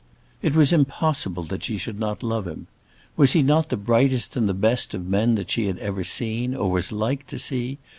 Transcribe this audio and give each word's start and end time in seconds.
It 0.41 0.55
was 0.55 0.73
impossible 0.73 1.43
that 1.43 1.63
she 1.63 1.77
should 1.77 1.99
not 1.99 2.23
love 2.23 2.47
him. 2.47 2.65
Was 3.15 3.33
he 3.33 3.43
not 3.43 3.69
the 3.69 3.77
brightest 3.77 4.35
and 4.35 4.49
the 4.49 4.53
best 4.55 4.95
of 4.95 5.05
men 5.05 5.35
that 5.35 5.51
she 5.51 5.67
had 5.67 5.77
ever 5.77 6.03
seen, 6.03 6.55
or 6.55 6.71
was 6.71 6.91
like 6.91 7.27
to 7.27 7.37
see? 7.37 7.77